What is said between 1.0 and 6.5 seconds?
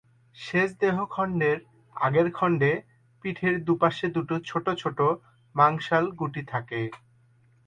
খণ্ডের আগের খণ্ডে পিঠের দুপাশে দুটো ছোট ছোট মাংসল গুটি